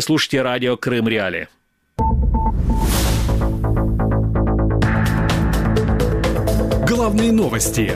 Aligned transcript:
Слушайте 0.00 0.42
радио 0.42 0.76
Крым 0.76 1.08
Реали. 1.08 1.48
Главные 6.86 7.32
новости, 7.32 7.92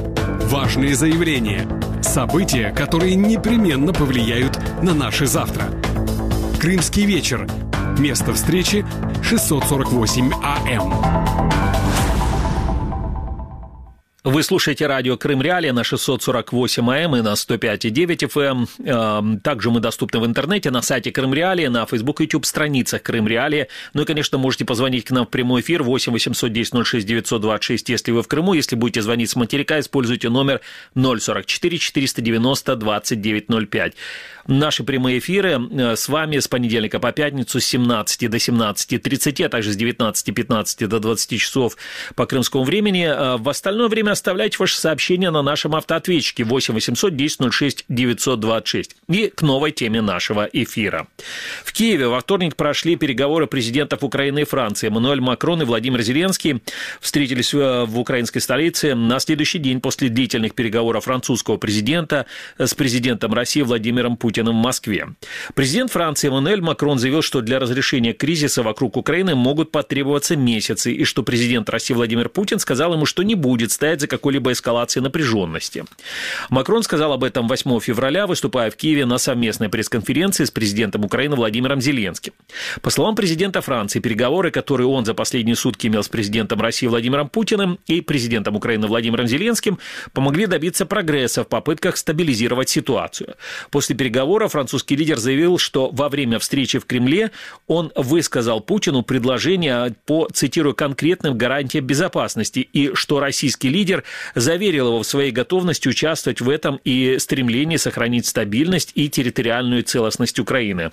важные 0.49 0.95
заявления, 0.95 1.67
события, 2.03 2.71
которые 2.73 3.15
непременно 3.15 3.93
повлияют 3.93 4.59
на 4.83 4.95
наше 4.95 5.27
завтра. 5.27 5.65
Крымский 6.61 7.07
вечер. 7.07 7.49
Место 7.99 8.33
встречи 8.35 8.85
648 9.23 10.33
АМ. 10.43 11.22
Вы 14.25 14.45
слушаете 14.45 14.87
радио 14.87 15.17
Крым 15.17 15.43
Реалия 15.43 15.73
на 15.73 15.83
648 15.83 16.89
АМ 16.89 17.17
и 17.17 17.23
на 17.23 17.33
105,9 17.33 18.29
FM. 18.29 18.69
Эм. 18.87 19.41
Также 19.41 19.73
мы 19.73 19.81
доступны 19.81 20.21
в 20.21 20.27
интернете 20.27 20.71
на 20.71 20.81
сайте 20.81 21.11
Крым 21.11 21.35
Реалия, 21.35 21.69
на 21.69 21.87
Facebook 21.87 22.21
и 22.21 22.25
YouTube 22.25 22.47
страницах 22.47 23.03
Крым 23.03 23.27
Реалия. 23.27 23.67
Ну 23.95 24.03
и, 24.03 24.05
конечно, 24.05 24.39
можете 24.39 24.65
позвонить 24.65 25.07
к 25.07 25.11
нам 25.11 25.27
в 25.27 25.29
прямой 25.29 25.63
эфир 25.63 25.83
8 25.83 26.13
810 26.13 26.87
06 26.87 27.05
926, 27.05 27.89
если 27.89 28.13
вы 28.13 28.23
в 28.23 28.29
Крыму. 28.29 28.55
Если 28.55 28.77
будете 28.77 29.03
звонить 29.03 29.29
с 29.29 29.35
материка, 29.35 29.81
используйте 29.81 30.29
номер 30.29 30.61
044 30.95 31.79
490 31.79 32.77
2905. 32.77 33.95
Наши 34.47 34.83
прямые 34.85 35.19
эфиры 35.19 35.61
э, 35.71 35.97
с 35.97 36.09
вами 36.09 36.39
с 36.39 36.49
понедельника 36.49 36.99
по 36.99 37.13
пятницу 37.13 37.61
с 37.61 37.65
17 37.65 38.31
до 38.31 38.37
17.30, 38.37 39.45
а 39.45 39.49
также 39.49 39.73
с 39.73 39.77
19.15 39.77 40.87
до 40.87 40.99
20 40.99 41.41
часов 41.41 41.77
по 42.15 42.27
крымскому 42.27 42.65
времени. 42.65 43.05
Э, 43.05 43.37
в 43.37 43.49
остальное 43.49 43.89
время 43.89 44.12
оставляйте 44.13 44.57
ваши 44.59 44.79
сообщения 44.79 45.31
на 45.31 45.43
нашем 45.43 45.75
автоответчике 45.75 46.45
8 46.45 46.75
800 46.75 47.17
10 47.17 47.53
06 47.53 47.85
926. 47.89 48.97
И 49.09 49.29
к 49.29 49.43
новой 49.43 49.73
теме 49.73 50.01
нашего 50.01 50.49
эфира. 50.53 51.09
В 51.65 51.73
Киеве 51.73 52.09
во 52.09 52.21
вторник 52.21 52.57
прошли 52.57 52.97
переговоры 52.97 53.47
президентов 53.47 54.05
Украины 54.05 54.43
и 54.43 54.45
Франции. 54.45 54.89
Эммануэль 54.89 55.21
Макрон 55.21 55.63
и 55.63 55.65
Владимир 55.65 56.03
Зеленский 56.03 56.63
встретились 57.01 57.55
э, 57.55 57.85
в 57.85 57.99
украинской 57.99 58.41
столице 58.41 58.95
на 58.95 59.19
следующий 59.19 59.59
день 59.59 59.81
после 59.81 60.09
длительных 60.09 60.55
переговоров 60.55 61.05
французского 61.05 61.57
президента 61.57 62.27
с 62.59 62.75
президентом 62.75 63.33
России 63.35 63.63
Владимиром 63.63 64.17
Путиным 64.17 64.61
в 64.61 64.63
Москве. 64.63 65.09
Президент 65.55 65.91
Франции 65.91 66.29
Эммануэль 66.29 66.61
Макрон 66.61 66.99
заявил, 66.99 67.23
что 67.23 67.41
для 67.41 67.59
разрешения 67.59 68.13
кризиса 68.13 68.63
вокруг 68.63 68.97
Украины 68.97 69.35
могут 69.35 69.71
потребоваться 69.71 70.37
месяцы, 70.37 70.93
и 70.93 71.05
что 71.05 71.23
президент 71.23 71.69
России 71.71 71.95
Владимир 71.95 72.29
Путин 72.29 72.59
сказал 72.59 72.95
ему, 72.95 73.07
что 73.07 73.23
не 73.23 73.35
будет 73.35 73.73
стоять 73.73 74.01
за 74.03 74.09
какой-либо 74.09 74.53
эскалацией 74.53 75.03
напряженности. 75.03 75.85
Макрон 76.51 76.83
сказал 76.83 77.13
об 77.13 77.25
этом 77.25 77.49
8 77.49 77.81
февраля, 77.81 78.27
выступая 78.27 78.71
в 78.71 78.77
Киеве 78.77 79.07
на 79.07 79.19
совместной 79.19 79.69
пресс-конференции 79.69 80.45
с 80.45 80.51
президентом 80.51 81.05
Украины 81.05 81.37
Владимиром 81.37 81.81
Зеленским. 81.81 82.33
По 82.83 82.91
словам 82.91 83.15
президента 83.15 83.61
Франции, 83.61 84.01
переговоры, 84.01 84.51
которые 84.51 84.89
он 84.89 85.05
за 85.05 85.15
последние 85.15 85.57
сутки 85.57 85.87
имел 85.87 86.03
с 86.03 86.09
президентом 86.09 86.61
России 86.61 86.87
Владимиром 86.87 87.29
Путиным 87.29 87.79
и 87.87 88.01
президентом 88.01 88.57
Украины 88.57 88.89
Владимиром 88.89 89.27
Зеленским, 89.27 89.79
помогли 90.13 90.47
добиться 90.47 90.85
прогресса 90.85 91.45
в 91.45 91.49
попытках 91.49 91.97
стабилизировать 91.97 92.69
ситуацию. 92.69 93.35
После 93.71 93.95
переговоров 93.95 94.53
французский 94.53 94.97
лидер 94.97 95.19
заявил, 95.19 95.59
что 95.59 95.91
во 95.91 96.09
время 96.09 96.39
встречи 96.41 96.79
в 96.79 96.87
Кремле 96.87 97.31
он 97.69 97.93
высказал 97.95 98.61
Путину 98.61 99.03
предложение 99.03 99.95
по, 100.07 100.29
цитирую, 100.33 100.75
конкретным 100.75 101.39
гарантиям 101.39 101.87
безопасности, 101.87 102.61
и 102.61 102.95
что 102.95 103.21
российский 103.21 103.69
лидер 103.69 103.92
заверил 104.35 104.89
его 104.89 105.03
в 105.03 105.07
своей 105.07 105.31
готовности 105.31 105.89
участвовать 105.89 106.41
в 106.41 106.49
этом 106.49 106.81
и 106.85 107.19
стремлении 107.19 107.77
сохранить 107.77 108.27
стабильность 108.27 108.93
и 108.95 109.09
территориальную 109.09 109.83
целостность 109.83 110.39
Украины. 110.39 110.91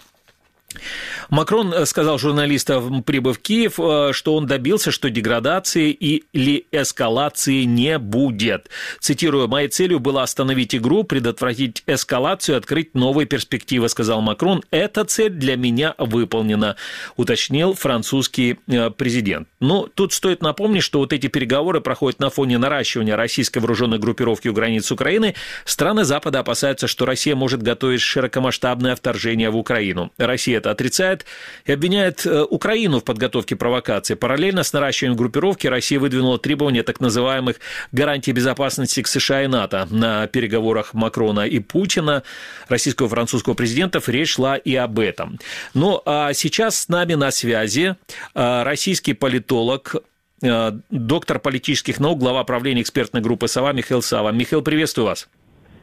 Макрон 1.30 1.74
э, 1.74 1.86
сказал 1.86 2.18
журналистам, 2.18 3.04
прибыв 3.04 3.38
в 3.38 3.42
Киев, 3.42 3.80
э, 3.80 4.12
что 4.14 4.36
он 4.36 4.46
добился, 4.46 4.92
что 4.92 5.10
деградации 5.10 5.92
или 5.92 6.66
эскалации 6.72 7.64
не 7.64 7.98
будет. 7.98 8.70
Цитирую, 9.00 9.48
«Моей 9.48 9.68
целью 9.68 10.00
было 10.00 10.24
остановить 10.24 10.76
игру, 10.76 11.04
предотвратить 11.04 11.84
эскалацию, 11.88 12.58
открыть 12.58 12.94
новые 12.94 13.26
перспективы», 13.26 13.90
сказал 13.90 14.22
Макрон. 14.22 14.64
«Эта 14.72 15.06
цель 15.06 15.32
для 15.32 15.56
меня 15.56 15.96
выполнена», 15.98 16.76
уточнил 17.18 17.74
французский 17.74 18.60
э, 18.68 18.90
президент. 18.92 19.48
Ну, 19.60 19.88
тут 19.88 20.14
стоит 20.14 20.42
напомнить, 20.42 20.84
что 20.84 21.00
вот 21.00 21.14
эти 21.14 21.28
переговоры 21.28 21.82
проходят 21.82 22.20
на 22.20 22.30
фоне 22.30 22.58
наращивания 22.58 23.16
российской 23.16 23.60
вооруженной 23.60 23.98
группировки 23.98 24.48
у 24.48 24.54
границ 24.54 24.92
Украины. 24.92 25.36
Страны 25.66 26.04
Запада 26.04 26.40
опасаются, 26.40 26.88
что 26.88 27.06
Россия 27.06 27.36
может 27.36 27.64
готовить 27.64 28.02
широкомасштабное 28.02 28.96
вторжение 28.96 29.50
в 29.50 29.58
Украину. 29.58 30.12
Россия 30.18 30.59
это 30.60 30.72
отрицает 30.72 31.26
и 31.66 31.72
обвиняет 31.72 32.26
э, 32.26 32.44
Украину 32.44 33.00
в 33.00 33.04
подготовке 33.04 33.56
провокации. 33.56 34.14
Параллельно 34.14 34.64
с 34.64 34.72
наращиванием 34.74 35.18
группировки 35.18 35.68
Россия 35.68 36.00
выдвинула 36.00 36.38
требования 36.38 36.84
так 36.84 37.00
называемых 37.00 37.58
гарантий 37.92 38.32
безопасности 38.32 39.02
к 39.02 39.08
США 39.08 39.44
и 39.44 39.48
НАТО. 39.48 39.88
На 39.90 40.28
переговорах 40.28 40.94
Макрона 40.94 41.42
и 41.48 41.60
Путина, 41.60 42.24
российского 42.68 43.08
и 43.08 43.10
французского 43.10 43.56
президентов, 43.56 44.08
речь 44.08 44.34
шла 44.36 44.56
и 44.56 44.76
об 44.76 45.00
этом. 45.00 45.40
Ну, 45.74 46.02
а 46.06 46.34
сейчас 46.34 46.80
с 46.80 46.88
нами 46.90 47.16
на 47.16 47.32
связи 47.32 47.96
э, 48.36 48.64
российский 48.64 49.14
политолог 49.14 49.96
э, 50.42 50.72
доктор 50.90 51.40
политических 51.40 52.00
наук, 52.00 52.20
глава 52.20 52.44
правления 52.44 52.82
экспертной 52.82 53.22
группы 53.22 53.48
«Сова» 53.48 53.74
Михаил 53.74 54.02
Сава. 54.02 54.30
Михаил, 54.32 54.62
приветствую 54.62 55.08
вас. 55.08 55.28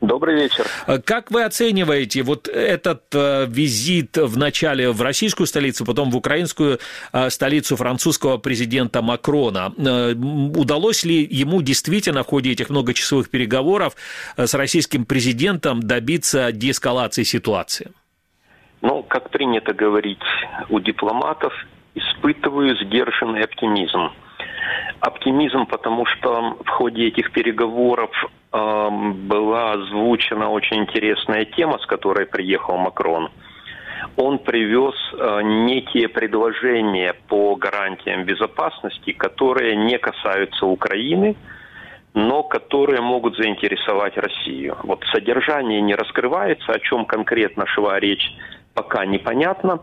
Добрый 0.07 0.37
вечер. 0.37 0.65
Э, 0.87 0.99
как 0.99 1.31
вы 1.31 1.43
оцениваете 1.43 2.23
вот 2.23 2.49
этот 2.49 3.03
э, 3.15 3.47
визит 3.47 4.17
в 4.17 4.39
начале 4.39 4.91
в 4.91 5.03
российскую 5.03 5.47
столицу, 5.47 5.85
потом 5.85 6.11
в 6.11 6.17
украинскую 6.17 6.79
э, 7.13 7.31
столицу 7.31 7.77
французского 7.77 8.39
президента 8.39 9.03
Макрона? 9.03 9.73
Удалось 10.57 11.05
ли 11.05 11.27
ему 11.29 11.61
действительно 11.61 12.23
в 12.23 12.27
ходе 12.27 12.53
этих 12.53 12.71
многочасовых 12.71 13.31
переговоров 13.31 13.97
с 14.37 14.55
российским 14.55 15.05
президентом 15.05 15.81
добиться 15.81 16.53
деэскалации 16.53 17.25
ситуации? 17.25 17.91
Ну, 18.83 19.03
как 19.03 19.31
принято 19.31 19.73
говорить 19.75 20.23
у 20.69 20.79
дипломатов, 20.79 21.53
испытываю 21.95 22.77
сдержанный 22.77 23.43
оптимизм. 23.43 24.11
Оптимизм, 25.01 25.67
потому 25.67 26.07
что 26.07 26.57
в 26.65 26.69
ходе 26.69 27.09
этих 27.09 27.33
переговоров 27.33 28.11
э, 28.53 28.89
была 29.29 29.73
озвучена 29.73 30.51
очень 30.51 30.79
интересная 30.79 31.45
тема, 31.45 31.79
с 31.79 31.87
которой 31.87 32.27
приехал 32.27 32.77
Макрон. 32.79 33.31
Он 34.17 34.39
привез 34.39 34.95
э, 35.13 35.41
некие 35.43 36.09
предложения 36.09 37.15
по 37.29 37.57
гарантиям 37.57 38.25
безопасности, 38.25 39.13
которые 39.13 39.77
не 39.77 39.99
касаются 39.99 40.65
Украины, 40.65 41.37
но 42.15 42.43
которые 42.43 43.03
могут 43.03 43.37
заинтересовать 43.37 44.17
Россию. 44.17 44.79
Вот 44.85 45.05
содержание 45.13 45.83
не 45.83 45.95
раскрывается, 45.95 46.73
о 46.73 46.79
чем 46.79 47.05
конкретно 47.05 47.67
шла 47.67 48.01
речь, 48.01 48.33
пока 48.73 49.05
непонятно. 49.05 49.81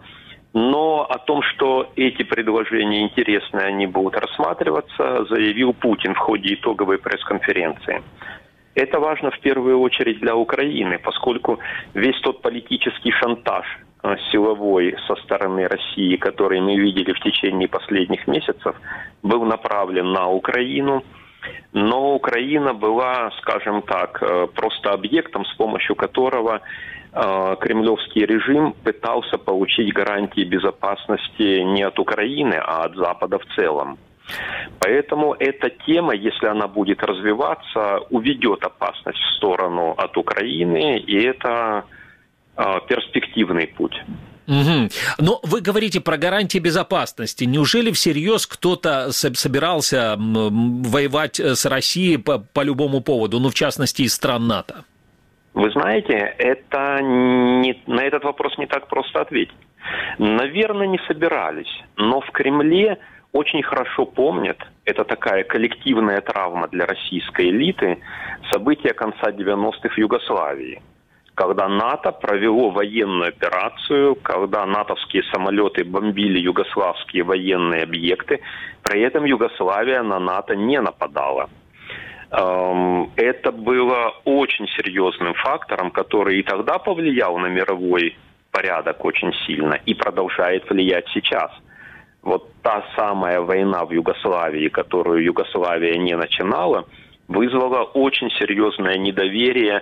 Но 0.54 1.08
о 1.10 1.18
том, 1.18 1.42
что 1.42 1.92
эти 1.96 2.22
предложения 2.22 3.02
интересные, 3.02 3.66
они 3.66 3.88
будут 3.88 4.16
рассматриваться, 4.16 5.26
заявил 5.26 5.74
Путин 5.74 6.14
в 6.14 6.20
ходе 6.20 6.54
итоговой 6.54 7.00
пресс-конференции. 7.00 8.04
Это 8.76 9.00
важно 9.00 9.32
в 9.32 9.40
первую 9.40 9.80
очередь 9.80 10.20
для 10.20 10.36
Украины, 10.36 11.00
поскольку 11.00 11.60
весь 11.94 12.20
тот 12.22 12.42
политический 12.42 13.12
шантаж 13.12 13.66
э, 14.04 14.16
силовой 14.32 14.96
со 15.08 15.16
стороны 15.18 15.68
России, 15.68 16.16
который 16.18 16.60
мы 16.60 16.76
видели 16.78 17.14
в 17.14 17.20
течение 17.20 17.68
последних 17.68 18.28
месяцев, 18.28 18.76
был 19.24 19.46
направлен 19.46 20.12
на 20.12 20.28
Украину. 20.28 21.04
Но 21.72 22.16
Украина 22.16 22.74
была, 22.74 23.32
скажем 23.42 23.82
так, 23.82 24.22
э, 24.22 24.48
просто 24.54 24.92
объектом, 24.92 25.46
с 25.46 25.54
помощью 25.56 25.96
которого 25.96 26.62
кремлевский 27.14 28.26
режим 28.26 28.74
пытался 28.84 29.38
получить 29.38 29.94
гарантии 29.94 30.44
безопасности 30.44 31.62
не 31.62 31.84
от 31.84 32.00
Украины, 32.00 32.56
а 32.56 32.86
от 32.86 32.96
Запада 32.96 33.38
в 33.38 33.46
целом. 33.56 33.98
Поэтому 34.80 35.36
эта 35.38 35.70
тема, 35.86 36.16
если 36.16 36.48
она 36.48 36.68
будет 36.68 37.04
развиваться, 37.04 38.00
уведет 38.10 38.64
опасность 38.64 39.20
в 39.20 39.36
сторону 39.38 39.92
от 39.92 40.18
Украины, 40.18 40.98
и 40.98 41.24
это 41.24 41.86
э, 42.56 42.64
перспективный 42.88 43.68
путь. 43.68 43.96
Угу. 44.48 44.90
Но 45.20 45.40
вы 45.44 45.62
говорите 45.62 46.02
про 46.02 46.18
гарантии 46.18 46.60
безопасности. 46.60 47.46
Неужели 47.46 47.92
всерьез 47.92 48.46
кто-то 48.46 49.12
собирался 49.12 50.16
воевать 50.18 51.40
с 51.40 51.66
Россией 51.66 52.18
по, 52.18 52.40
по 52.40 52.62
любому 52.62 53.02
поводу, 53.02 53.40
ну, 53.40 53.50
в 53.50 53.54
частности, 53.54 54.02
из 54.02 54.14
стран 54.14 54.48
НАТО? 54.48 54.84
Вы 55.54 55.70
знаете, 55.72 56.14
это 56.14 57.00
не, 57.02 57.82
на 57.86 58.04
этот 58.04 58.24
вопрос 58.24 58.58
не 58.58 58.66
так 58.66 58.88
просто 58.88 59.22
ответить. 59.22 59.56
Наверное, 60.18 60.88
не 60.88 61.00
собирались, 61.08 61.84
но 61.96 62.22
в 62.22 62.32
Кремле 62.32 62.98
очень 63.34 63.64
хорошо 63.64 64.06
помнят, 64.06 64.58
это 64.86 65.04
такая 65.04 65.44
коллективная 65.44 66.22
травма 66.22 66.68
для 66.68 66.86
российской 66.86 67.50
элиты, 67.50 68.00
события 68.52 68.94
конца 68.94 69.32
90-х 69.32 69.90
в 69.90 69.98
Югославии, 69.98 70.82
когда 71.36 71.68
НАТО 71.68 72.12
провело 72.12 72.70
военную 72.70 73.30
операцию, 73.30 74.16
когда 74.16 74.66
натовские 74.66 75.24
самолеты 75.34 75.84
бомбили 75.84 76.40
югославские 76.40 77.24
военные 77.24 77.84
объекты, 77.84 78.40
при 78.84 79.02
этом 79.02 79.26
Югославия 79.26 80.04
на 80.04 80.20
НАТО 80.20 80.56
не 80.56 80.80
нападала. 80.80 81.50
Это 82.36 83.52
было 83.52 84.14
очень 84.26 84.68
серьезным 84.70 85.36
фактором, 85.36 85.92
который 85.92 86.40
и 86.40 86.44
тогда 86.44 86.80
повлиял 86.80 87.38
на 87.38 87.48
мировой 87.48 88.18
порядок 88.52 89.06
очень 89.06 89.32
сильно 89.46 89.76
и 89.86 89.94
продолжает 89.94 90.68
влиять 90.70 91.08
сейчас. 91.14 91.52
Вот 92.24 92.50
та 92.64 92.84
самая 92.96 93.40
война 93.42 93.86
в 93.86 93.92
Югославии, 93.92 94.70
которую 94.70 95.24
Югославия 95.24 95.96
не 95.98 96.16
начинала– 96.16 96.86
вызвало 97.28 97.84
очень 97.84 98.30
серьезное 98.32 98.98
недоверие 98.98 99.78
э, 99.78 99.82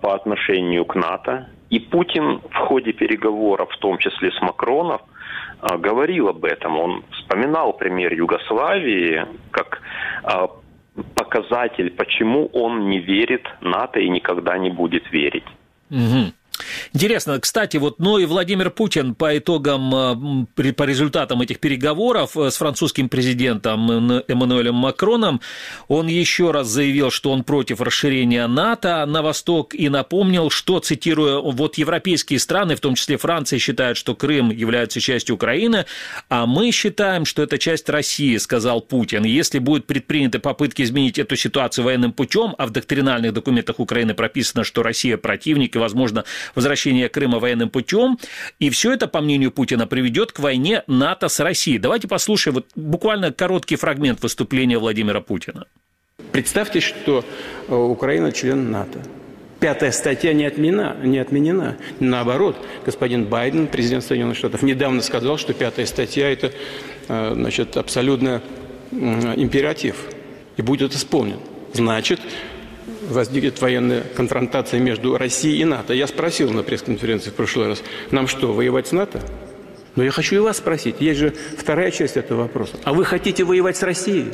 по 0.00 0.14
отношению 0.14 0.84
к 0.84 0.94
НАТО. 0.94 1.48
И 1.70 1.80
Путин 1.80 2.40
в 2.50 2.56
ходе 2.56 2.92
переговоров, 2.92 3.70
в 3.72 3.78
том 3.78 3.98
числе 3.98 4.30
с 4.30 4.40
Макроном, 4.40 5.00
э, 5.62 5.76
говорил 5.78 6.28
об 6.28 6.44
этом. 6.44 6.78
Он 6.78 7.04
вспоминал 7.12 7.72
пример 7.72 8.12
Югославии 8.14 9.26
как 9.50 9.80
э, 10.24 10.46
показатель, 11.14 11.90
почему 11.90 12.46
он 12.52 12.88
не 12.88 13.00
верит 13.00 13.46
НАТО 13.60 14.00
и 14.00 14.08
никогда 14.08 14.58
не 14.58 14.70
будет 14.70 15.10
верить. 15.10 15.46
Угу. 15.90 16.32
Интересно, 16.94 17.40
кстати, 17.40 17.76
вот, 17.76 17.98
ну 17.98 18.18
и 18.18 18.24
Владимир 18.24 18.70
Путин 18.70 19.16
по 19.16 19.36
итогам, 19.36 20.46
э, 20.56 20.72
по 20.74 20.84
результатам 20.84 21.40
этих 21.42 21.58
переговоров 21.58 22.36
э, 22.36 22.52
с 22.52 22.56
французским 22.56 23.08
президентом 23.08 24.22
Эммануэлем 24.28 24.76
Макроном, 24.76 25.40
он 25.88 26.06
еще 26.06 26.52
раз 26.52 26.68
заявил, 26.68 27.10
что 27.10 27.32
он 27.32 27.42
против 27.42 27.80
расширения 27.80 28.46
НАТО 28.46 29.04
на 29.06 29.22
восток 29.22 29.74
и 29.74 29.88
напомнил, 29.88 30.50
что, 30.50 30.78
цитирую, 30.78 31.42
вот 31.50 31.78
европейские 31.78 32.38
страны, 32.38 32.76
в 32.76 32.80
том 32.80 32.94
числе 32.94 33.16
Франция, 33.16 33.58
считают, 33.58 33.98
что 33.98 34.14
Крым 34.14 34.50
является 34.50 35.00
частью 35.00 35.34
Украины, 35.34 35.86
а 36.28 36.46
мы 36.46 36.70
считаем, 36.70 37.24
что 37.24 37.42
это 37.42 37.58
часть 37.58 37.88
России, 37.88 38.36
сказал 38.36 38.80
Путин. 38.80 39.24
Если 39.24 39.58
будут 39.58 39.88
предприняты 39.88 40.38
попытки 40.38 40.82
изменить 40.82 41.18
эту 41.18 41.34
ситуацию 41.34 41.86
военным 41.86 42.12
путем, 42.12 42.54
а 42.56 42.66
в 42.66 42.70
доктринальных 42.70 43.32
документах 43.32 43.80
Украины 43.80 44.14
прописано, 44.14 44.62
что 44.62 44.84
Россия 44.84 45.16
противник 45.16 45.74
и, 45.74 45.80
возможно, 45.80 46.24
возвращение 46.84 47.08
Крыма 47.08 47.38
военным 47.38 47.70
путем. 47.70 48.18
И 48.60 48.70
все 48.70 48.92
это, 48.92 49.08
по 49.08 49.20
мнению 49.20 49.50
Путина, 49.50 49.86
приведет 49.86 50.32
к 50.32 50.38
войне 50.40 50.82
НАТО 50.86 51.28
с 51.28 51.40
Россией. 51.40 51.78
Давайте 51.78 52.08
послушаем 52.08 52.54
вот 52.54 52.66
буквально 52.76 53.32
короткий 53.32 53.76
фрагмент 53.76 54.22
выступления 54.22 54.78
Владимира 54.78 55.20
Путина. 55.20 55.66
Представьте, 56.32 56.80
что 56.80 57.24
э, 57.68 57.74
Украина 57.74 58.32
член 58.32 58.70
НАТО. 58.70 59.00
Пятая 59.60 59.92
статья 59.92 60.32
не 60.34 60.44
отменена, 60.44 60.96
не 61.02 61.18
отменена. 61.18 61.76
Наоборот, 62.00 62.56
господин 62.84 63.24
Байден, 63.24 63.66
президент 63.66 64.04
Соединенных 64.04 64.36
Штатов, 64.36 64.62
недавно 64.62 65.00
сказал, 65.00 65.38
что 65.38 65.54
пятая 65.54 65.86
статья– 65.86 66.30
это 66.32 66.52
э, 67.08 67.32
значит, 67.34 67.76
абсолютно 67.76 68.42
императив 68.92 69.96
и 70.56 70.62
будет 70.62 70.94
исполнен. 70.94 71.38
Значит, 71.72 72.20
возникнет 73.08 73.60
военная 73.60 74.02
конфронтация 74.16 74.80
между 74.80 75.16
Россией 75.16 75.60
и 75.60 75.64
НАТО. 75.64 75.94
Я 75.94 76.06
спросил 76.06 76.50
на 76.50 76.62
пресс-конференции 76.62 77.30
в 77.30 77.34
прошлый 77.34 77.68
раз, 77.68 77.82
нам 78.10 78.26
что, 78.26 78.52
воевать 78.52 78.88
с 78.88 78.92
НАТО? 78.92 79.20
Но 79.96 80.02
я 80.02 80.10
хочу 80.10 80.36
и 80.36 80.38
вас 80.38 80.58
спросить, 80.58 80.96
есть 81.00 81.20
же 81.20 81.34
вторая 81.56 81.90
часть 81.90 82.16
этого 82.16 82.42
вопроса. 82.42 82.76
А 82.84 82.92
вы 82.92 83.04
хотите 83.04 83.44
воевать 83.44 83.76
с 83.76 83.82
Россией? 83.82 84.26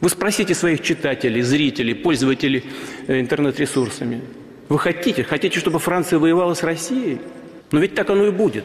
Вы 0.00 0.08
спросите 0.08 0.54
своих 0.54 0.82
читателей, 0.82 1.42
зрителей, 1.42 1.94
пользователей 1.94 2.64
э, 3.06 3.20
интернет-ресурсами. 3.20 4.22
Вы 4.68 4.78
хотите? 4.78 5.24
Хотите, 5.24 5.58
чтобы 5.58 5.78
Франция 5.78 6.18
воевала 6.18 6.54
с 6.54 6.62
Россией? 6.62 7.20
Но 7.70 7.80
ведь 7.80 7.94
так 7.94 8.10
оно 8.10 8.26
и 8.26 8.30
будет. 8.30 8.64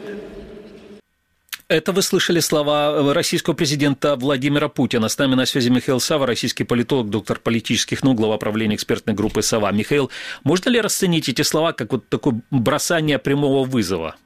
Это 1.70 1.92
вы 1.92 2.02
слышали 2.02 2.40
слова 2.40 2.90
э, 2.90 3.12
российского 3.12 3.54
президента 3.54 4.16
Владимира 4.16 4.68
Путина. 4.68 5.08
С 5.08 5.16
нами 5.18 5.36
на 5.36 5.46
связи 5.46 5.70
Михаил 5.70 6.00
Сава, 6.00 6.26
российский 6.26 6.64
политолог, 6.64 7.10
доктор 7.10 7.38
политических 7.38 8.02
наук, 8.02 8.16
глава 8.16 8.38
правления 8.38 8.74
экспертной 8.74 9.14
группы 9.14 9.40
«Сова». 9.40 9.70
Михаил, 9.70 10.10
можно 10.42 10.68
ли 10.68 10.80
расценить 10.80 11.28
эти 11.28 11.42
слова 11.42 11.72
как 11.72 11.92
вот 11.92 12.08
такое 12.08 12.40
бросание 12.50 13.20
прямого 13.20 13.64
вызова? 13.64 14.16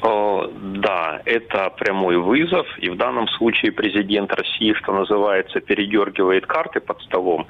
Да, 0.00 1.22
это 1.24 1.70
прямой 1.70 2.16
вызов, 2.18 2.66
и 2.78 2.88
в 2.88 2.96
данном 2.96 3.26
случае 3.26 3.72
президент 3.72 4.32
России, 4.32 4.74
что 4.74 4.92
называется, 4.92 5.60
передергивает 5.60 6.46
карты 6.46 6.78
под 6.78 7.02
столом, 7.02 7.48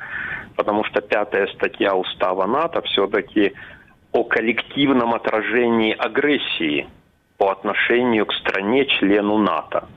потому 0.57 0.85
что 0.85 1.03
пятая 1.03 1.47
статья 1.49 1.95
устава 1.95 2.47
НАТО 2.47 2.81
все-таки 2.83 3.53
о 4.13 4.25
коллективном 4.25 5.13
отражении 5.13 5.93
агрессии– 5.93 6.87
по 7.43 7.51
отношению 7.51 8.25
к 8.27 8.35
стране-члену 8.35 9.37
НАТО. 9.39 9.89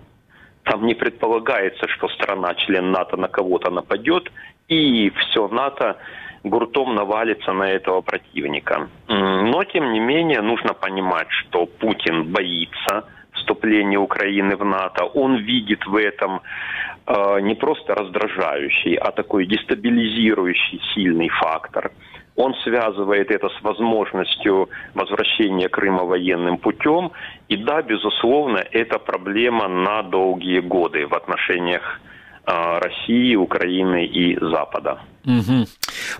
Там 0.63 0.87
не 0.87 0.95
предполагается, 0.95 1.87
что 1.89 2.07
страна-член 2.07 2.91
НАТО 2.91 3.17
на 3.17 3.27
кого-то 3.27 3.69
нападет, 3.69 4.31
и 4.67 5.11
все 5.11 5.47
НАТО 5.47 5.97
гуртом 6.43 6.95
навалится 6.95 7.53
на 7.53 7.69
этого 7.69 8.01
противника. 8.01 8.89
Но, 9.07 9.63
тем 9.65 9.93
не 9.93 9.99
менее, 9.99 10.41
нужно 10.41 10.73
понимать, 10.73 11.27
что 11.29 11.67
Путин 11.67 12.31
боится 12.31 13.03
вступления 13.33 13.99
Украины 13.99 14.55
в 14.55 14.65
НАТО. 14.65 15.05
Он 15.13 15.35
видит 15.35 15.85
в 15.85 15.95
этом 15.97 16.41
э, 17.05 17.41
не 17.41 17.53
просто 17.53 17.93
раздражающий, 17.93 18.95
а 18.95 19.11
такой 19.11 19.45
дестабилизирующий 19.45 20.81
сильный 20.95 21.29
фактор– 21.29 21.91
он 22.35 22.53
связывает 22.63 23.31
это 23.31 23.49
с 23.49 23.61
возможностью 23.61 24.69
возвращения 24.93 25.69
Крыма 25.69 26.03
военным 26.03 26.57
путем. 26.57 27.11
И 27.47 27.57
да, 27.57 27.81
безусловно, 27.81 28.57
это 28.57 28.99
проблема 28.99 29.67
на 29.67 30.03
долгие 30.03 30.59
годы 30.59 31.07
в 31.07 31.13
отношениях 31.13 32.01
а, 32.47 32.79
России, 32.79 33.35
Украины 33.35 34.05
и 34.05 34.37
Запада. 34.39 34.99
Угу. 35.25 35.65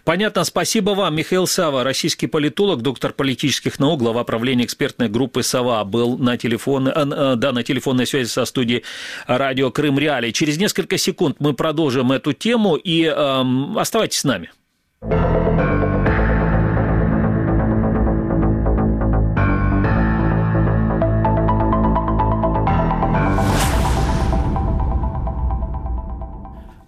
Понятно, 0.04 0.44
спасибо 0.44 0.92
вам. 0.92 1.16
Михаил 1.16 1.46
Сава, 1.46 1.84
российский 1.84 2.26
политолог, 2.26 2.82
доктор 2.82 3.14
политических 3.14 3.78
наук, 3.78 4.00
глава 4.00 4.24
правления 4.24 4.66
экспертной 4.66 5.10
группы 5.10 5.44
«Сова», 5.44 5.84
был 5.84 6.18
на, 6.18 6.38
телефон, 6.38 6.88
э, 6.88 6.92
э, 6.96 7.36
да, 7.36 7.52
на 7.52 7.62
телефонной 7.62 8.08
связи 8.08 8.30
со 8.30 8.46
студией 8.46 8.84
радио 9.28 9.70
«Крым 9.70 10.00
Реалии». 10.00 10.32
Через 10.32 10.58
несколько 10.58 10.98
секунд 10.98 11.38
мы 11.40 11.54
продолжим 11.54 12.12
эту 12.12 12.34
тему 12.34 12.76
и 12.76 13.04
э, 13.04 13.44
оставайтесь 13.76 14.20
с 14.20 14.24
нами. 14.24 14.50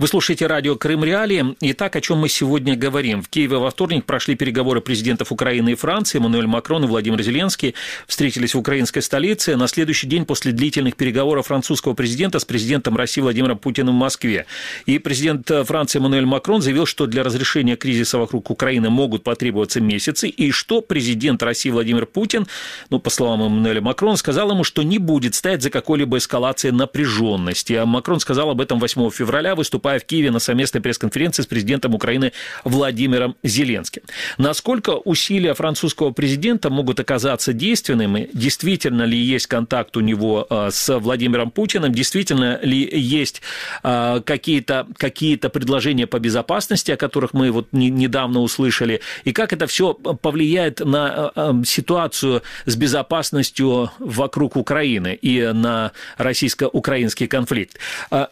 Вы 0.07 0.11
слушаете 0.11 0.47
радио 0.47 0.77
Крым 0.77 1.03
Реалии. 1.03 1.57
Итак, 1.59 1.97
о 1.97 1.99
чем 1.99 2.19
мы 2.19 2.29
сегодня 2.29 2.77
говорим. 2.77 3.21
В 3.21 3.27
Киеве 3.27 3.57
во 3.57 3.69
вторник 3.69 4.05
прошли 4.05 4.35
переговоры 4.35 4.79
президентов 4.79 5.33
Украины 5.33 5.73
и 5.73 5.75
Франции. 5.75 6.17
Эммануэль 6.17 6.47
Макрон 6.47 6.85
и 6.85 6.87
Владимир 6.87 7.21
Зеленский 7.21 7.75
встретились 8.07 8.55
в 8.55 8.57
украинской 8.57 9.01
столице 9.01 9.57
на 9.57 9.67
следующий 9.67 10.07
день 10.07 10.25
после 10.25 10.53
длительных 10.53 10.95
переговоров 10.95 11.47
французского 11.47 11.93
президента 11.93 12.39
с 12.39 12.45
президентом 12.45 12.95
России 12.95 13.19
Владимиром 13.19 13.57
Путиным 13.57 13.95
в 13.95 13.99
Москве. 13.99 14.45
И 14.85 14.97
президент 14.97 15.51
Франции 15.65 15.99
Эммануэль 15.99 16.25
Макрон 16.25 16.61
заявил, 16.61 16.85
что 16.85 17.05
для 17.05 17.21
разрешения 17.23 17.75
кризиса 17.75 18.17
вокруг 18.17 18.49
Украины 18.49 18.89
могут 18.89 19.25
потребоваться 19.25 19.81
месяцы, 19.81 20.29
и 20.29 20.51
что 20.51 20.79
президент 20.79 21.43
России 21.43 21.69
Владимир 21.69 22.05
Путин, 22.05 22.47
ну, 22.89 22.99
по 22.99 23.09
словам 23.09 23.41
Эммануэля 23.41 23.81
Макрона, 23.81 24.15
сказал 24.15 24.51
ему, 24.51 24.63
что 24.63 24.83
не 24.83 24.99
будет 24.99 25.35
стоять 25.35 25.63
за 25.63 25.69
какой-либо 25.69 26.17
эскалацией 26.17 26.73
напряженности. 26.73 27.73
А 27.73 27.85
Макрон 27.85 28.21
сказал 28.21 28.49
об 28.51 28.61
этом 28.61 28.79
8 28.79 29.09
февраля, 29.09 29.53
выступая 29.53 29.96
в 29.99 30.05
Киеве 30.05 30.31
на 30.31 30.39
совместной 30.39 30.81
пресс-конференции 30.81 31.43
с 31.43 31.45
президентом 31.45 31.95
Украины 31.95 32.31
Владимиром 32.63 33.35
Зеленским. 33.43 34.03
Насколько 34.37 34.91
усилия 34.91 35.53
французского 35.53 36.11
президента 36.11 36.69
могут 36.69 36.99
оказаться 36.99 37.53
действенными, 37.53 38.29
действительно 38.33 39.03
ли 39.03 39.17
есть 39.17 39.47
контакт 39.47 39.97
у 39.97 40.01
него 40.01 40.47
э, 40.49 40.69
с 40.71 40.97
Владимиром 40.99 41.51
Путиным, 41.51 41.93
действительно 41.93 42.59
ли 42.61 42.89
есть 42.91 43.41
э, 43.83 44.21
какие-то 44.25 44.87
какие 44.97 45.35
предложения 45.37 46.07
по 46.07 46.19
безопасности, 46.19 46.91
о 46.91 46.97
которых 46.97 47.33
мы 47.33 47.51
вот 47.51 47.67
недавно 47.71 48.41
услышали, 48.41 49.01
и 49.23 49.31
как 49.31 49.53
это 49.53 49.67
все 49.67 49.93
повлияет 49.93 50.79
на 50.79 51.31
э, 51.35 51.53
ситуацию 51.65 52.41
с 52.65 52.75
безопасностью 52.75 53.91
вокруг 53.99 54.55
Украины 54.55 55.13
и 55.13 55.41
на 55.53 55.91
российско-украинский 56.17 57.27
конфликт. 57.27 57.77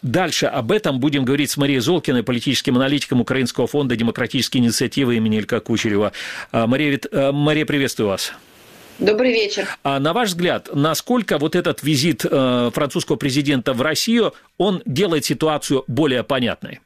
Дальше 0.02 0.46
об 0.46 0.72
этом 0.72 1.00
будем 1.00 1.26
говорить 1.26 1.45
говорить 1.46 1.52
с 1.52 1.58
Марией 1.58 1.80
Золкиной, 1.80 2.24
политическим 2.24 2.76
аналитиком 2.76 3.22
Украинского 3.22 3.68
фонда 3.68 3.96
демократические 3.96 4.64
инициативы 4.64 5.18
имени 5.18 5.38
Илька 5.38 5.60
Кучерева. 5.60 6.12
А, 6.52 6.68
Мария, 6.68 7.00
а, 7.12 7.32
Мария, 7.32 7.66
приветствую 7.66 8.10
вас. 8.10 8.34
Добрый 8.98 9.34
вечер. 9.34 9.68
А 9.84 10.00
на 10.00 10.14
ваш 10.14 10.30
взгляд, 10.30 10.70
насколько 10.74 11.38
вот 11.38 11.56
этот 11.56 11.84
визит 11.84 12.24
э, 12.24 12.72
французского 12.74 13.18
президента 13.18 13.74
в 13.74 13.82
Россию, 13.82 14.34
он 14.58 14.82
делает 14.86 15.26
ситуацию 15.26 15.84
более 15.88 16.24
понятной? 16.24 16.80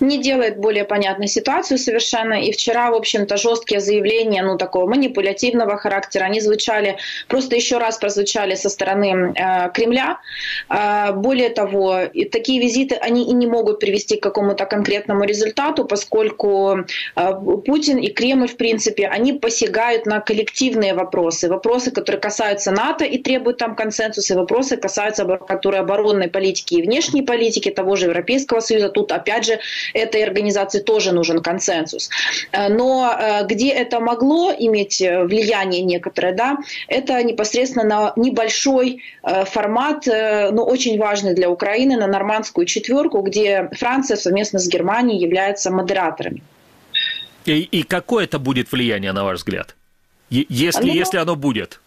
Не 0.00 0.18
делает 0.18 0.58
более 0.58 0.84
понятной 0.84 1.28
ситуацию 1.28 1.78
совершенно. 1.78 2.34
И 2.34 2.52
вчера, 2.52 2.90
в 2.90 2.94
общем-то, 2.94 3.36
жесткие 3.36 3.80
заявления, 3.80 4.42
ну, 4.42 4.58
такого 4.58 4.86
манипулятивного 4.86 5.76
характера, 5.76 6.24
они 6.24 6.40
звучали, 6.40 6.96
просто 7.28 7.56
еще 7.56 7.78
раз 7.78 7.98
прозвучали 7.98 8.54
со 8.54 8.68
стороны 8.68 9.34
э, 9.34 9.70
Кремля. 9.72 10.18
Э, 10.68 11.12
более 11.12 11.50
того, 11.50 12.00
и 12.00 12.24
такие 12.24 12.60
визиты, 12.60 12.94
они 12.96 13.28
и 13.28 13.32
не 13.32 13.46
могут 13.46 13.80
привести 13.80 14.16
к 14.16 14.22
какому-то 14.22 14.66
конкретному 14.66 15.24
результату, 15.24 15.84
поскольку 15.84 16.78
э, 17.16 17.32
Путин 17.66 17.98
и 17.98 18.08
Кремль, 18.08 18.48
в 18.48 18.56
принципе, 18.56 19.06
они 19.06 19.32
посягают 19.32 20.06
на 20.06 20.20
коллективные 20.20 20.94
вопросы. 20.94 21.48
Вопросы, 21.48 21.90
которые 21.90 22.20
касаются 22.20 22.70
НАТО 22.70 23.04
и 23.04 23.18
требуют 23.18 23.58
там 23.58 23.74
консенсуса, 23.76 24.34
и 24.34 24.36
вопросы 24.36 24.76
касаются, 24.76 25.24
которые 25.24 25.80
оборонной 25.80 26.28
политики 26.28 26.74
и 26.74 26.82
внешней 26.82 27.22
политики, 27.22 27.70
того 27.70 27.96
же 27.96 28.06
Европейского 28.06 28.60
Союза. 28.60 28.88
Тут, 28.88 29.12
опять 29.12 29.46
же, 29.46 29.60
этой 29.94 30.22
организации 30.22 30.80
тоже 30.80 31.12
нужен 31.12 31.42
консенсус. 31.42 32.10
Э, 32.52 32.68
но 32.68 33.16
э, 33.18 33.46
где 33.46 33.70
это 33.70 34.00
могло 34.00 34.52
иметь 34.52 35.00
э, 35.00 35.24
влияние 35.24 35.82
некоторое, 35.82 36.32
да, 36.32 36.58
это 36.88 37.22
непосредственно 37.22 37.84
на 37.84 38.12
небольшой 38.16 39.02
формат, 39.22 40.06
но 40.06 40.64
очень 40.64 40.98
важный 40.98 41.34
для 41.34 41.48
Украины, 41.48 41.96
на 41.96 42.06
нормандскую 42.06 42.66
четверку, 42.66 43.20
где 43.22 43.68
Франция 43.72 44.16
совместно 44.16 44.58
с 44.58 44.68
Германией 44.68 45.20
является 45.20 45.70
модераторами. 45.70 46.42
И, 47.44 47.60
и 47.60 47.82
какое 47.82 48.24
это 48.24 48.38
будет 48.38 48.72
влияние, 48.72 49.12
на 49.12 49.24
ваш 49.24 49.38
взгляд? 49.38 49.76
Если, 50.30 50.86
ну, 50.86 50.94
если 50.94 51.18
оно 51.18 51.36
будет? 51.36 51.81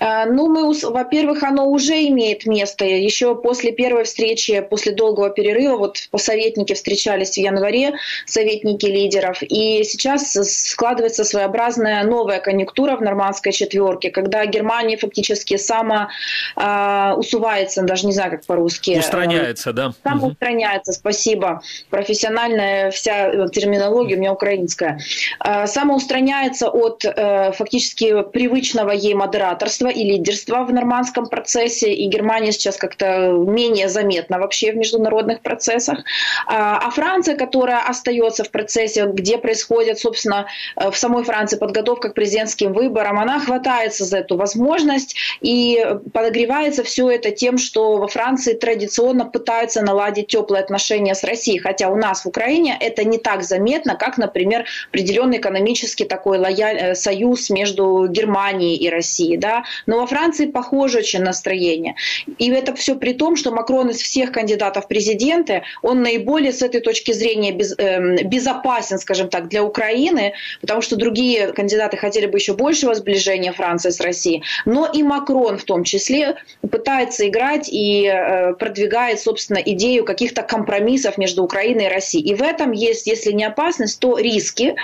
А, 0.00 0.24
ну, 0.24 0.48
мы, 0.48 0.72
во-первых, 0.72 1.42
оно 1.42 1.68
уже 1.68 1.94
имеет 2.08 2.46
место. 2.46 2.86
Еще 2.86 3.34
после 3.34 3.70
первой 3.70 4.04
встречи, 4.04 4.60
после 4.60 4.92
долгого 4.92 5.28
перерыва, 5.28 5.76
вот 5.76 5.98
советники 6.16 6.72
встречались 6.72 7.34
в 7.34 7.36
январе, 7.36 7.92
советники 8.26 8.86
лидеров, 8.86 9.42
и 9.42 9.84
сейчас 9.84 10.32
складывается 10.32 11.24
своеобразная 11.24 12.02
новая 12.04 12.40
конъюнктура 12.40 12.96
в 12.96 13.02
нормандской 13.02 13.52
четверке, 13.52 14.10
когда 14.10 14.46
Германия 14.46 14.96
фактически 14.96 15.58
сама 15.58 16.08
э, 16.56 17.12
усувается, 17.16 17.82
даже 17.82 18.06
не 18.06 18.12
знаю, 18.14 18.30
как 18.30 18.46
по-русски. 18.46 18.98
Устраняется, 18.98 19.72
да? 19.74 19.92
Сама 20.02 20.22
угу. 20.22 20.32
устраняется, 20.32 20.92
спасибо. 20.92 21.60
Профессиональная 21.90 22.90
вся 22.90 23.48
терминология 23.48 24.16
у 24.16 24.18
меня 24.18 24.32
украинская. 24.32 24.98
Э, 25.44 25.66
самоустраняется 25.66 26.70
от 26.70 27.04
э, 27.04 27.52
фактически 27.52 28.22
привычного 28.22 28.92
ей 28.92 29.12
модераторства 29.12 29.89
и 29.90 30.04
лидерство 30.04 30.64
в 30.64 30.72
нормандском 30.72 31.28
процессе, 31.28 31.92
и 31.92 32.06
Германия 32.06 32.52
сейчас 32.52 32.76
как-то 32.76 33.32
менее 33.32 33.88
заметна 33.88 34.38
вообще 34.38 34.72
в 34.72 34.76
международных 34.76 35.40
процессах. 35.40 35.98
А, 36.46 36.78
а 36.78 36.90
Франция, 36.90 37.36
которая 37.36 37.80
остается 37.80 38.44
в 38.44 38.50
процессе, 38.50 39.06
где 39.06 39.38
происходит, 39.38 39.98
собственно, 39.98 40.46
э, 40.76 40.90
в 40.90 40.96
самой 40.96 41.24
Франции 41.24 41.56
подготовка 41.56 42.10
к 42.10 42.14
президентским 42.14 42.72
выборам, 42.72 43.18
она 43.18 43.40
хватается 43.40 44.04
за 44.04 44.18
эту 44.18 44.36
возможность 44.36 45.16
и 45.40 45.84
подогревается 46.12 46.84
все 46.84 47.10
это 47.10 47.30
тем, 47.30 47.58
что 47.58 47.96
во 47.96 48.08
Франции 48.08 48.54
традиционно 48.54 49.24
пытаются 49.24 49.82
наладить 49.82 50.28
теплые 50.28 50.62
отношения 50.62 51.14
с 51.14 51.24
Россией, 51.24 51.58
хотя 51.58 51.88
у 51.88 51.96
нас 51.96 52.24
в 52.24 52.28
Украине 52.28 52.76
это 52.80 53.04
не 53.04 53.18
так 53.18 53.42
заметно, 53.42 53.96
как, 53.96 54.18
например, 54.18 54.64
определенный 54.88 55.38
экономический 55.38 56.04
такой 56.04 56.38
лояль... 56.38 56.76
Э, 56.76 56.94
союз 56.94 57.50
между 57.50 58.06
Германией 58.08 58.76
и 58.76 58.88
Россией. 58.88 59.36
Да? 59.36 59.64
Но 59.86 59.98
во 59.98 60.06
Франции 60.06 60.46
похоже 60.46 60.98
очень 60.98 61.20
настроение. 61.20 61.94
И 62.38 62.50
это 62.50 62.74
все 62.74 62.94
при 62.96 63.12
том, 63.12 63.36
что 63.36 63.50
Макрон 63.50 63.90
из 63.90 64.00
всех 64.00 64.32
кандидатов 64.32 64.84
в 64.84 64.88
президенты, 64.88 65.62
он 65.82 66.02
наиболее 66.02 66.52
с 66.52 66.62
этой 66.62 66.80
точки 66.80 67.12
зрения 67.12 67.52
без, 67.52 67.74
э, 67.78 68.22
безопасен, 68.24 68.98
скажем 68.98 69.28
так, 69.28 69.48
для 69.48 69.62
Украины, 69.62 70.34
потому 70.60 70.82
что 70.82 70.96
другие 70.96 71.52
кандидаты 71.52 71.96
хотели 71.96 72.26
бы 72.26 72.38
еще 72.38 72.54
большего 72.54 72.94
сближения 72.94 73.52
Франции 73.52 73.90
с 73.90 74.00
Россией. 74.00 74.42
Но 74.64 74.86
и 74.86 75.02
Макрон 75.02 75.58
в 75.58 75.64
том 75.64 75.84
числе 75.84 76.36
пытается 76.70 77.28
играть 77.28 77.68
и 77.68 78.06
э, 78.06 78.54
продвигает, 78.54 79.20
собственно, 79.20 79.58
идею 79.58 80.04
каких-то 80.04 80.42
компромиссов 80.42 81.18
между 81.18 81.42
Украиной 81.42 81.86
и 81.86 81.88
Россией. 81.88 82.30
И 82.30 82.34
в 82.34 82.42
этом 82.42 82.72
есть, 82.72 83.06
если 83.06 83.32
не 83.32 83.44
опасность, 83.44 84.00
то 84.00 84.18
риски. 84.18 84.74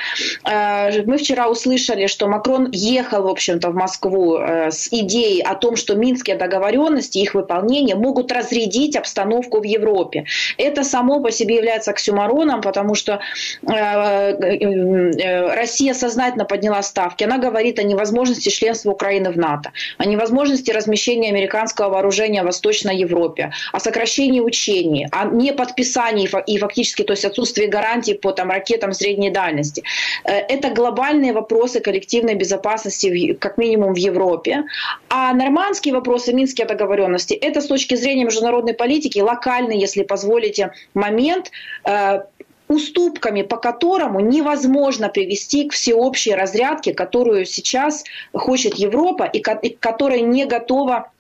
Э, 0.44 1.02
мы 1.02 1.18
вчера 1.18 1.48
услышали, 1.48 2.06
что 2.06 2.28
Макрон 2.28 2.70
ехал, 2.72 3.22
в 3.22 3.28
общем-то, 3.28 3.70
в 3.70 3.74
Москву 3.74 4.38
э, 4.38 4.70
с 4.87 4.93
идеей 4.93 5.43
о 5.43 5.55
том, 5.55 5.76
что 5.76 5.95
минские 5.95 6.37
договоренности, 6.37 7.19
их 7.19 7.35
выполнение 7.35 7.97
могут 7.97 8.33
разрядить 8.33 8.97
обстановку 8.97 9.61
в 9.61 9.64
Европе. 9.64 10.25
Это 10.59 10.85
само 10.85 11.21
по 11.21 11.31
себе 11.31 11.57
является 11.57 11.90
оксюмароном, 11.90 12.61
потому 12.61 12.95
что 12.95 13.21
э, 13.62 13.73
э, 13.73 14.57
э, 14.57 15.55
Россия 15.55 15.95
сознательно 15.95 16.45
подняла 16.45 16.83
ставки. 16.83 17.25
Она 17.25 17.38
говорит 17.38 17.78
о 17.78 17.83
невозможности 17.83 18.49
членства 18.49 18.90
Украины 18.93 19.31
в 19.31 19.38
НАТО, 19.38 19.73
о 19.99 20.07
невозможности 20.07 20.71
размещения 20.71 21.31
американского 21.31 21.88
вооружения 21.90 22.43
в 22.43 22.47
Восточной 22.47 22.97
Европе, 22.99 23.52
о 23.73 23.81
сокращении 23.81 24.40
учений, 24.40 25.09
о 25.11 25.25
неподписании 25.25 26.28
и 26.47 26.59
фактически 26.59 27.02
то 27.02 27.12
есть 27.12 27.25
отсутствии 27.25 27.66
гарантий 27.66 28.14
по 28.14 28.33
там, 28.33 28.50
ракетам 28.50 28.93
средней 28.93 29.31
дальности. 29.31 29.83
Это 30.25 30.71
глобальные 30.71 31.33
вопросы 31.33 31.81
коллективной 31.81 32.35
безопасности, 32.35 33.35
как 33.35 33.59
минимум 33.59 33.95
в 33.95 33.99
Европе. 33.99 34.64
А 35.09 35.33
нормандские 35.33 35.95
вопросы, 35.95 36.33
минские 36.33 36.66
договоренности, 36.66 37.35
это 37.35 37.61
с 37.61 37.66
точки 37.66 37.95
зрения 37.95 38.25
международной 38.25 38.75
политики 38.75 39.18
локальный, 39.18 39.78
если 39.78 40.02
позволите, 40.02 40.73
момент, 40.95 41.50
э, 41.85 42.21
уступками 42.68 43.42
по 43.42 43.56
которому 43.56 44.21
невозможно 44.21 45.09
привести 45.09 45.68
к 45.68 45.73
всеобщей 45.73 46.35
разрядке, 46.35 46.95
которую 46.95 47.47
сейчас 47.47 48.04
хочет 48.33 48.75
Европа 48.75 49.25
и 49.25 49.40
к 49.40 49.78
которой 49.78 50.21
не 50.23 50.47
готова 50.47 51.12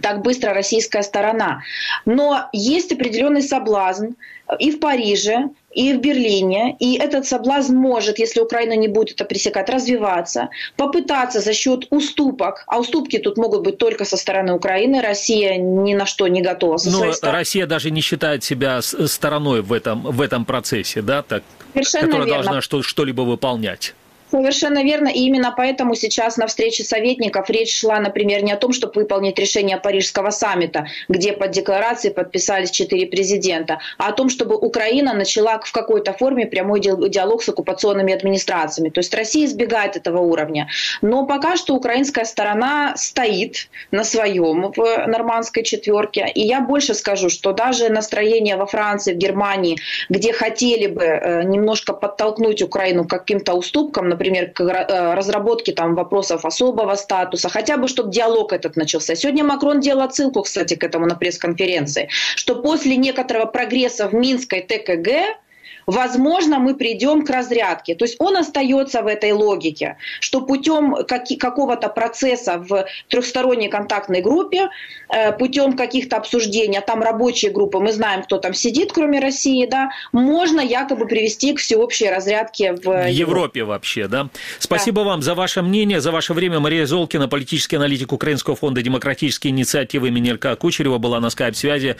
так 0.00 0.22
быстро 0.22 0.54
российская 0.54 1.02
сторона. 1.02 1.62
Но 2.04 2.48
есть 2.52 2.92
определенный 2.92 3.42
соблазн 3.42 4.10
и 4.58 4.70
в 4.70 4.80
Париже, 4.80 5.50
и 5.72 5.92
в 5.92 6.00
Берлине. 6.00 6.76
И 6.78 6.96
этот 6.98 7.26
соблазн 7.26 7.74
может, 7.74 8.18
если 8.18 8.40
Украина 8.40 8.74
не 8.76 8.88
будет 8.88 9.12
это 9.12 9.24
пресекать, 9.24 9.70
развиваться, 9.70 10.50
попытаться 10.76 11.40
за 11.40 11.52
счет 11.52 11.86
уступок, 11.90 12.64
а 12.66 12.78
уступки 12.78 13.18
тут 13.18 13.36
могут 13.36 13.62
быть 13.62 13.78
только 13.78 14.04
со 14.04 14.16
стороны 14.16 14.52
Украины, 14.52 15.00
Россия 15.00 15.56
ни 15.56 15.94
на 15.94 16.06
что 16.06 16.28
не 16.28 16.42
готова. 16.42 16.76
Со 16.76 16.90
Но 16.90 17.12
Россия 17.22 17.66
даже 17.66 17.90
не 17.90 18.00
считает 18.00 18.44
себя 18.44 18.80
стороной 18.82 19.62
в 19.62 19.72
этом, 19.72 20.02
в 20.02 20.20
этом 20.20 20.44
процессе, 20.44 21.02
да, 21.02 21.22
так, 21.22 21.42
Совершенно 21.72 22.06
которая 22.06 22.26
верно. 22.26 22.42
должна 22.42 22.60
что, 22.60 22.82
что-либо 22.82 23.22
выполнять. 23.22 23.94
Совершенно 24.32 24.82
верно. 24.82 25.08
И 25.08 25.18
именно 25.18 25.52
поэтому 25.54 25.94
сейчас 25.94 26.38
на 26.38 26.46
встрече 26.46 26.84
советников 26.84 27.50
речь 27.50 27.78
шла, 27.78 28.00
например, 28.00 28.42
не 28.42 28.52
о 28.52 28.56
том, 28.56 28.72
чтобы 28.72 28.94
выполнить 28.94 29.38
решение 29.38 29.76
Парижского 29.76 30.30
саммита, 30.30 30.86
где 31.06 31.34
под 31.34 31.50
декларацией 31.50 32.14
подписались 32.14 32.70
четыре 32.70 33.06
президента, 33.06 33.80
а 33.98 34.08
о 34.08 34.12
том, 34.12 34.30
чтобы 34.30 34.56
Украина 34.56 35.12
начала 35.12 35.60
в 35.62 35.70
какой-то 35.70 36.14
форме 36.14 36.46
прямой 36.46 36.80
диалог 36.80 37.42
с 37.42 37.50
оккупационными 37.50 38.14
администрациями. 38.14 38.88
То 38.88 39.00
есть 39.00 39.12
Россия 39.14 39.44
избегает 39.44 39.96
этого 39.96 40.20
уровня. 40.20 40.66
Но 41.02 41.26
пока 41.26 41.58
что 41.58 41.74
украинская 41.74 42.24
сторона 42.24 42.94
стоит 42.96 43.68
на 43.90 44.02
своем 44.02 44.72
в 44.74 45.06
нормандской 45.08 45.62
четверке. 45.62 46.26
И 46.34 46.40
я 46.40 46.62
больше 46.62 46.94
скажу, 46.94 47.28
что 47.28 47.52
даже 47.52 47.90
настроение 47.90 48.56
во 48.56 48.64
Франции, 48.64 49.12
в 49.12 49.18
Германии, 49.18 49.76
где 50.08 50.32
хотели 50.32 50.86
бы 50.86 51.02
э, 51.02 51.42
немножко 51.42 51.92
подтолкнуть 51.92 52.62
Украину 52.62 53.04
к 53.04 53.10
каким-то 53.10 53.52
уступкам, 53.52 54.08
например, 54.08 54.21
например, 54.22 54.52
к 54.52 54.60
э, 54.60 55.14
разработке 55.14 55.72
там, 55.72 55.94
вопросов 55.94 56.44
особого 56.44 56.94
статуса, 56.94 57.48
хотя 57.48 57.76
бы, 57.76 57.88
чтобы 57.88 58.12
диалог 58.12 58.52
этот 58.52 58.76
начался. 58.76 59.16
Сегодня 59.16 59.42
Макрон 59.44 59.80
делал 59.80 60.02
отсылку, 60.02 60.42
кстати, 60.42 60.74
к 60.74 60.84
этому 60.84 61.06
на 61.06 61.16
пресс-конференции, 61.16 62.08
что 62.36 62.54
после 62.54 62.96
некоторого 62.96 63.46
прогресса 63.46 64.08
в 64.08 64.14
Минской 64.14 64.60
ТКГ 64.60 65.38
возможно, 65.86 66.58
мы 66.58 66.74
придем 66.74 67.24
к 67.24 67.30
разрядке. 67.30 67.94
То 67.94 68.04
есть 68.04 68.16
он 68.18 68.36
остается 68.36 69.02
в 69.02 69.06
этой 69.06 69.32
логике, 69.32 69.96
что 70.20 70.40
путем 70.40 70.96
какого-то 71.38 71.88
процесса 71.88 72.58
в 72.58 72.86
трехсторонней 73.08 73.68
контактной 73.68 74.22
группе, 74.22 74.68
э, 75.08 75.32
путем 75.32 75.76
каких-то 75.76 76.16
обсуждений, 76.16 76.78
а 76.78 76.80
там 76.80 77.02
рабочие 77.02 77.50
группы, 77.50 77.78
мы 77.78 77.92
знаем, 77.92 78.22
кто 78.22 78.38
там 78.38 78.54
сидит, 78.54 78.92
кроме 78.92 79.20
России, 79.20 79.66
да, 79.66 79.90
можно 80.12 80.60
якобы 80.60 81.06
привести 81.06 81.54
к 81.54 81.58
всеобщей 81.58 82.08
разрядке 82.08 82.72
в, 82.72 82.84
в 82.84 83.08
Европе 83.08 83.64
вообще, 83.64 84.08
да. 84.08 84.28
Спасибо 84.58 85.02
да. 85.02 85.10
вам 85.10 85.22
за 85.22 85.34
ваше 85.34 85.62
мнение, 85.62 86.00
за 86.00 86.10
ваше 86.10 86.32
время. 86.34 86.60
Мария 86.60 86.86
Золкина, 86.86 87.28
политический 87.28 87.76
аналитик 87.76 88.12
Украинского 88.12 88.56
фонда 88.56 88.82
демократические 88.82 89.50
инициативы 89.50 90.08
имени 90.08 90.30
Илька 90.30 90.54
Кучерева 90.56 90.98
была 90.98 91.20
на 91.20 91.30
скайп-связи 91.30 91.96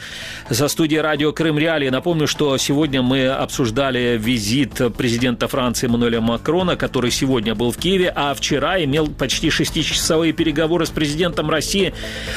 со 0.49 0.67
студией 0.67 1.01
радио 1.01 1.31
Крым 1.33 1.57
Реалии. 1.57 1.89
Напомню, 1.89 2.27
что 2.27 2.57
сегодня 2.57 3.01
мы 3.01 3.27
обсуждаем 3.27 3.72
обсуждали 3.73 4.19
визит 4.21 4.95
президента 4.95 5.47
Франции 5.47 5.87
Эммануэля 5.87 6.21
Макрона, 6.21 6.75
который 6.75 7.09
сегодня 7.09 7.55
был 7.55 7.71
в 7.71 7.77
Киеве, 7.77 8.13
а 8.15 8.35
вчера 8.35 8.83
имел 8.83 9.07
почти 9.07 9.49
шестичасовые 9.49 10.31
переговоры 10.31 10.85
с 10.85 10.91
президентом 10.91 11.49
России 11.49 11.91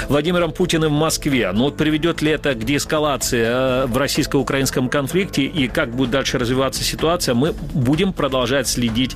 Владимиром 0.08 0.52
Путиным 0.52 0.94
в 0.94 0.98
Москве. 0.98 1.52
Но 1.52 1.58
ну 1.58 1.64
вот 1.64 1.76
приведет 1.76 2.22
ли 2.22 2.30
это 2.30 2.54
к 2.54 2.64
деэскалации 2.64 3.42
э, 3.44 3.86
в 3.86 3.96
российско-украинском 3.98 4.88
конфликте 4.88 5.42
и 5.42 5.68
как 5.68 5.94
будет 5.94 6.10
дальше 6.10 6.38
развиваться 6.38 6.82
ситуация, 6.82 7.34
мы 7.34 7.52
будем 7.74 8.14
продолжать 8.14 8.66
следить 8.66 9.14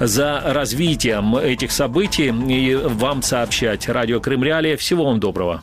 за 0.00 0.42
развитием 0.44 1.36
этих 1.36 1.70
событий 1.70 2.34
и 2.48 2.74
вам 2.74 3.22
сообщать. 3.22 3.88
Радио 3.88 4.20
Крым. 4.20 4.40
Всего 4.76 5.04
вам 5.04 5.20
доброго. 5.20 5.62